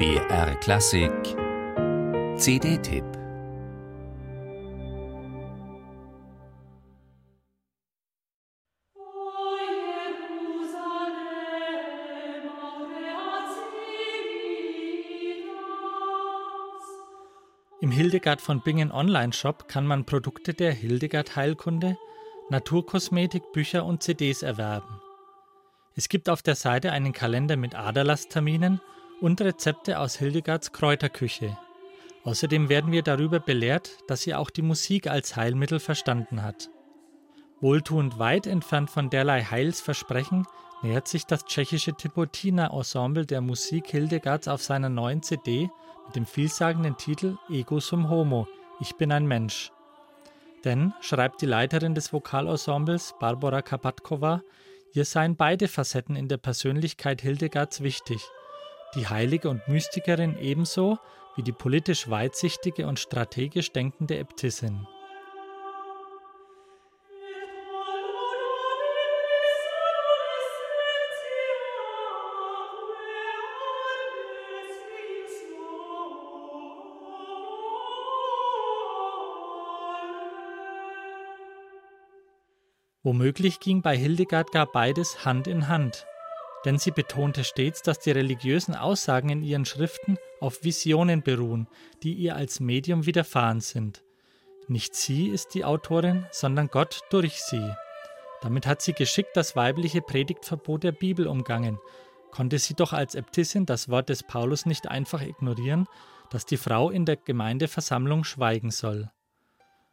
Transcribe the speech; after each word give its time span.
BR 0.00 0.54
Klassik 0.60 1.12
CD-Tipp 2.38 3.04
Im 17.82 17.90
Hildegard 17.90 18.40
von 18.40 18.62
Bingen 18.62 18.90
Online-Shop 18.90 19.68
kann 19.68 19.86
man 19.86 20.06
Produkte 20.06 20.54
der 20.54 20.72
Hildegard 20.72 21.36
Heilkunde, 21.36 21.98
Naturkosmetik, 22.48 23.52
Bücher 23.52 23.84
und 23.84 24.02
CDs 24.02 24.40
erwerben. 24.40 25.02
Es 25.94 26.08
gibt 26.08 26.30
auf 26.30 26.40
der 26.40 26.54
Seite 26.54 26.90
einen 26.90 27.12
Kalender 27.12 27.58
mit 27.58 27.74
Aderlassterminen 27.74 28.80
und 29.20 29.40
Rezepte 29.40 29.98
aus 29.98 30.16
Hildegards 30.16 30.72
Kräuterküche. 30.72 31.56
Außerdem 32.24 32.68
werden 32.68 32.92
wir 32.92 33.02
darüber 33.02 33.40
belehrt, 33.40 33.98
dass 34.06 34.22
sie 34.22 34.34
auch 34.34 34.50
die 34.50 34.62
Musik 34.62 35.06
als 35.06 35.36
Heilmittel 35.36 35.80
verstanden 35.80 36.42
hat. 36.42 36.70
Wohltuend 37.60 38.18
weit 38.18 38.46
entfernt 38.46 38.90
von 38.90 39.10
derlei 39.10 39.42
Heilsversprechen 39.42 40.46
nähert 40.82 41.08
sich 41.08 41.26
das 41.26 41.44
tschechische 41.44 41.94
Tipotina 41.94 42.68
Ensemble 42.72 43.26
der 43.26 43.40
Musik 43.40 43.88
Hildegards 43.88 44.48
auf 44.48 44.62
seiner 44.62 44.88
neuen 44.88 45.22
CD 45.22 45.70
mit 46.06 46.16
dem 46.16 46.26
vielsagenden 46.26 46.96
Titel 46.96 47.36
Ego 47.48 47.80
sum 47.80 48.08
Homo, 48.08 48.48
ich 48.80 48.96
bin 48.96 49.12
ein 49.12 49.26
Mensch. 49.26 49.72
Denn, 50.64 50.92
schreibt 51.00 51.40
die 51.42 51.46
Leiterin 51.46 51.94
des 51.94 52.12
Vokalensembles, 52.12 53.14
Barbara 53.18 53.62
Kapatkova, 53.62 54.42
Ihr 54.92 55.04
seien 55.04 55.36
beide 55.36 55.68
Facetten 55.68 56.16
in 56.16 56.26
der 56.26 56.38
Persönlichkeit 56.38 57.20
Hildegards 57.22 57.80
wichtig. 57.80 58.20
Die 58.96 59.06
Heilige 59.06 59.48
und 59.48 59.68
Mystikerin 59.68 60.36
ebenso 60.36 60.98
wie 61.36 61.42
die 61.44 61.52
politisch 61.52 62.10
weitsichtige 62.10 62.88
und 62.88 62.98
strategisch 62.98 63.72
denkende 63.72 64.18
Äbtissin. 64.18 64.86
Womöglich 83.02 83.60
ging 83.60 83.82
bei 83.82 83.96
Hildegard 83.96 84.52
gar 84.52 84.66
beides 84.66 85.24
Hand 85.24 85.46
in 85.46 85.68
Hand, 85.68 86.06
denn 86.64 86.78
sie 86.78 86.90
betonte 86.90 87.44
stets, 87.44 87.82
dass 87.82 87.98
die 87.98 88.10
religiösen 88.10 88.74
Aussagen 88.74 89.30
in 89.30 89.42
ihren 89.42 89.64
Schriften 89.64 90.18
auf 90.40 90.62
Visionen 90.62 91.22
beruhen, 91.22 91.68
die 92.02 92.14
ihr 92.14 92.36
als 92.36 92.60
Medium 92.60 93.06
widerfahren 93.06 93.60
sind. 93.60 94.02
Nicht 94.68 94.94
sie 94.94 95.28
ist 95.28 95.54
die 95.54 95.64
Autorin, 95.64 96.26
sondern 96.30 96.68
Gott 96.68 97.00
durch 97.10 97.42
sie. 97.42 97.74
Damit 98.40 98.66
hat 98.66 98.82
sie 98.82 98.92
geschickt 98.92 99.36
das 99.36 99.56
weibliche 99.56 100.00
Predigtverbot 100.00 100.84
der 100.84 100.92
Bibel 100.92 101.26
umgangen. 101.26 101.78
Konnte 102.30 102.58
sie 102.58 102.74
doch 102.74 102.92
als 102.92 103.14
Äbtissin 103.14 103.66
das 103.66 103.88
Wort 103.88 104.08
des 104.08 104.22
Paulus 104.22 104.66
nicht 104.66 104.88
einfach 104.88 105.22
ignorieren, 105.22 105.88
dass 106.30 106.46
die 106.46 106.56
Frau 106.56 106.90
in 106.90 107.04
der 107.04 107.16
Gemeindeversammlung 107.16 108.24
schweigen 108.24 108.70
soll. 108.70 109.10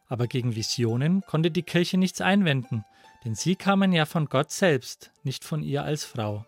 Aber 0.08 0.28
gegen 0.28 0.56
Visionen 0.56 1.24
konnte 1.24 1.52
die 1.52 1.64
Kirche 1.64 1.98
nichts 1.98 2.22
einwenden, 2.22 2.86
denn 3.26 3.36
sie 3.36 3.56
kamen 3.56 3.92
ja 3.92 4.06
von 4.06 4.28
Gott 4.28 4.52
selbst, 4.52 5.12
nicht 5.24 5.44
von 5.44 5.64
ihr 5.64 5.84
als 5.84 6.06
Frau. 6.06 6.46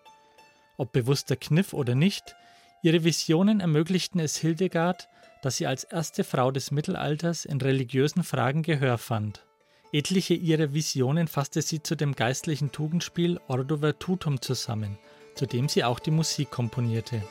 Ob 0.80 0.94
bewusster 0.94 1.36
Kniff 1.36 1.74
oder 1.74 1.94
nicht, 1.94 2.38
ihre 2.84 3.04
Visionen 3.04 3.60
ermöglichten 3.60 4.22
es 4.22 4.38
Hildegard, 4.38 5.10
dass 5.42 5.58
sie 5.58 5.68
als 5.68 5.84
erste 5.84 6.24
Frau 6.24 6.52
des 6.52 6.72
Mittelalters 6.72 7.44
in 7.44 7.60
religiösen 7.60 8.24
Fragen 8.24 8.64
Gehör 8.64 8.98
fand. 8.98 9.46
Etliche 9.92 10.36
ihrer 10.36 10.74
Visionen 10.74 11.28
fasste 11.28 11.62
sie 11.62 11.84
zu 11.84 11.96
dem 11.96 12.16
geistlichen 12.16 12.72
Tugendspiel 12.72 13.42
Ordo 13.50 13.82
Virtutum 13.82 14.42
zusammen, 14.42 14.98
zu 15.36 15.46
dem 15.46 15.68
sie 15.68 15.84
auch 15.84 16.00
die 16.00 16.12
Musik 16.12 16.50
komponierte. 16.50 17.24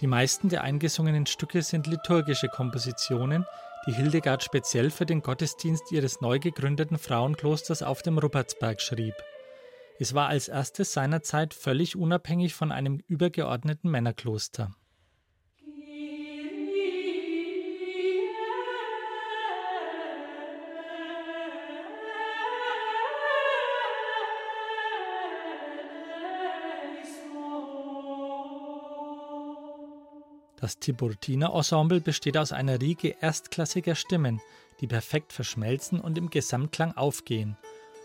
Die 0.00 0.06
meisten 0.06 0.48
der 0.48 0.62
eingesungenen 0.62 1.26
Stücke 1.26 1.62
sind 1.62 1.86
liturgische 1.86 2.48
Kompositionen, 2.48 3.44
die 3.86 3.92
Hildegard 3.92 4.42
speziell 4.42 4.90
für 4.90 5.04
den 5.04 5.20
Gottesdienst 5.20 5.92
ihres 5.92 6.22
neu 6.22 6.38
gegründeten 6.38 6.98
Frauenklosters 6.98 7.82
auf 7.82 8.00
dem 8.02 8.16
Ruppertsberg 8.16 8.80
schrieb. 8.80 9.14
Es 9.98 10.14
war 10.14 10.28
als 10.28 10.48
erstes 10.48 10.94
seinerzeit 10.94 11.52
völlig 11.52 11.96
unabhängig 11.96 12.54
von 12.54 12.72
einem 12.72 13.02
übergeordneten 13.08 13.90
Männerkloster. 13.90 14.74
Das 30.60 30.78
Tiburtiner 30.78 31.54
Ensemble 31.54 32.00
besteht 32.00 32.36
aus 32.36 32.52
einer 32.52 32.80
Riege 32.80 33.16
erstklassiger 33.20 33.94
Stimmen, 33.94 34.42
die 34.80 34.86
perfekt 34.86 35.32
verschmelzen 35.32 36.00
und 36.00 36.18
im 36.18 36.28
Gesamtklang 36.28 36.94
aufgehen, 36.96 37.56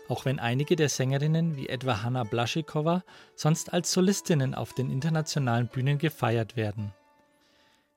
auch 0.08 0.24
wenn 0.24 0.38
einige 0.38 0.74
der 0.74 0.88
Sängerinnen 0.88 1.56
wie 1.56 1.68
etwa 1.68 2.02
Hanna 2.02 2.24
Blaschikowa 2.24 3.04
sonst 3.34 3.74
als 3.74 3.92
Solistinnen 3.92 4.54
auf 4.54 4.72
den 4.72 4.90
internationalen 4.90 5.68
Bühnen 5.68 5.98
gefeiert 5.98 6.56
werden. 6.56 6.94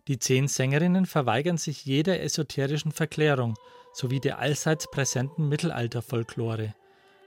Die 0.09 0.19
zehn 0.19 0.49
Sängerinnen 0.49 1.05
verweigern 1.05 1.57
sich 1.57 1.85
jeder 1.85 2.19
esoterischen 2.19 2.91
Verklärung 2.91 3.55
sowie 3.93 4.19
der 4.19 4.39
allseits 4.39 4.91
präsenten 4.91 5.47
Mittelalterfolklore, 5.47 6.75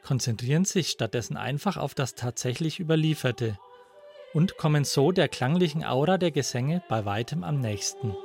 konzentrieren 0.03 0.66
sich 0.66 0.88
stattdessen 0.88 1.38
einfach 1.38 1.78
auf 1.78 1.94
das 1.94 2.14
tatsächlich 2.14 2.78
Überlieferte– 2.78 3.59
und 4.34 4.56
kommen 4.56 4.84
so 4.84 5.12
der 5.12 5.28
klanglichen 5.28 5.84
Aura 5.84 6.19
der 6.19 6.31
Gesänge 6.31 6.82
bei 6.88 7.04
weitem 7.04 7.44
am 7.44 7.60
nächsten. 7.60 8.16